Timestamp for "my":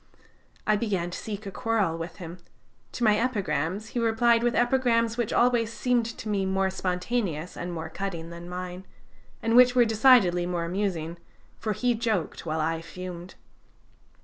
3.03-3.19